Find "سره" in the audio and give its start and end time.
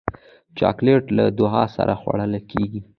1.75-1.93